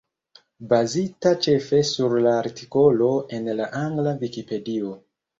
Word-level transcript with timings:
Bazita 0.69 1.33
ĉefe 1.47 1.81
sur 1.89 2.15
la 2.27 2.33
artikolo 2.43 3.09
en 3.39 3.51
la 3.59 3.67
angla 3.81 4.15
Vikipedio. 4.23 4.95